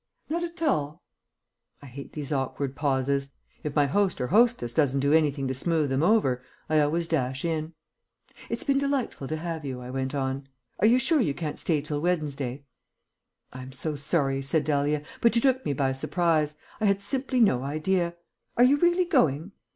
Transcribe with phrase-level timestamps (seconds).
[0.31, 1.03] "Not at all."
[1.79, 3.33] I hate these awkward pauses.
[3.63, 7.45] If my host or hostess doesn't do anything to smooth them over, I always dash
[7.45, 7.75] in.
[8.49, 10.49] "It's been delightful to have you," I went on.
[10.79, 12.65] "Are you sure you can't stay till Wednesday?"
[13.53, 16.55] "I'm so sorry," said Dahlia, "but you took me by surprise.
[16.79, 18.15] I had simply no idea.
[18.57, 19.51] Are you really going?"